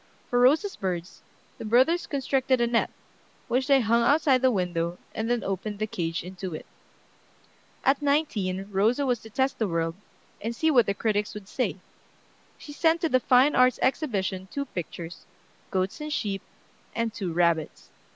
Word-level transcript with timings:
For 0.31 0.39
Rosa's 0.39 0.75
birds, 0.75 1.21
the 1.59 1.63
brothers 1.63 2.07
constructed 2.07 2.59
a 2.59 2.65
net, 2.65 2.89
which 3.47 3.67
they 3.67 3.81
hung 3.81 4.01
outside 4.01 4.41
the 4.41 4.49
window, 4.49 4.97
and 5.13 5.29
then 5.29 5.43
opened 5.43 5.77
the 5.77 5.85
cage 5.85 6.23
into 6.23 6.55
it. 6.55 6.65
At 7.85 8.01
nineteen 8.01 8.67
Rosa 8.71 9.05
was 9.05 9.19
to 9.19 9.29
test 9.29 9.59
the 9.59 9.67
world, 9.67 9.93
and 10.41 10.55
see 10.55 10.71
what 10.71 10.87
the 10.87 10.95
critics 10.95 11.35
would 11.35 11.47
say. 11.47 11.77
She 12.57 12.73
sent 12.73 13.01
to 13.01 13.09
the 13.09 13.19
Fine 13.19 13.53
Arts 13.53 13.77
Exhibition 13.83 14.47
two 14.51 14.65
pictures, 14.65 15.27
"Goats 15.69 16.01
and 16.01 16.11
Sheep" 16.11 16.41
and 16.95 17.13
"Two 17.13 17.31
Rabbits." 17.31 17.91